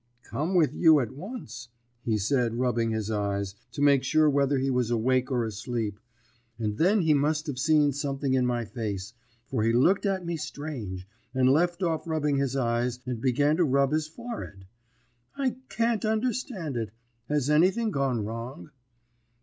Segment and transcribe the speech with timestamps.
[0.23, 1.67] "'Come with you at once,'
[2.03, 5.99] he said, rubbing his eyes, to make sure whether he was awake or asleep;
[6.57, 9.13] and then he must have seen something in my face,
[9.45, 13.63] for he looked at me strange, and left off rubbing his eyes, and began to
[13.63, 14.65] rub his forehead.
[15.37, 16.89] 'I can't understand it.
[17.29, 18.71] Has anything gone wrong?'